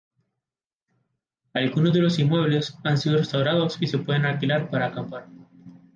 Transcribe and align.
Algunos 1.53 1.93
de 1.93 1.99
los 2.01 2.17
inmuebles 2.17 2.75
han 2.83 2.97
sido 2.97 3.17
restaurados 3.17 3.77
y 3.79 3.85
se 3.85 3.99
pueden 3.99 4.25
alquilar 4.25 4.67
para 4.71 4.87
acampar. 4.87 5.27